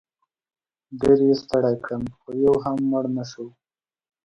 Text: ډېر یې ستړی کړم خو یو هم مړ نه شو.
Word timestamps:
ډېر 0.99 1.17
یې 1.27 1.33
ستړی 1.41 1.75
کړم 1.85 2.03
خو 2.17 2.29
یو 2.45 2.55
هم 2.65 2.77
مړ 2.91 3.05
نه 3.17 3.23
شو. 3.31 3.45